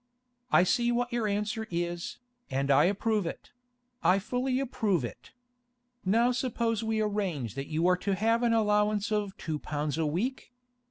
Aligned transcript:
I 0.51 0.63
see 0.63 0.91
what 0.91 1.13
your 1.13 1.27
answer 1.27 1.67
is, 1.69 2.17
and 2.49 2.71
I 2.71 2.85
approve 2.85 3.27
it; 3.27 3.51
I 4.01 4.17
fully 4.17 4.59
approve 4.59 5.05
it. 5.05 5.31
Now 6.03 6.31
suppose 6.31 6.83
we 6.83 6.99
arrange 7.01 7.53
that 7.53 7.67
you 7.67 7.85
are 7.85 7.97
to 7.97 8.15
have 8.15 8.41
an 8.41 8.51
allowance 8.51 9.11
of 9.11 9.37
two 9.37 9.59
pounds 9.59 9.99
a 9.99 10.07
week? 10.07 10.53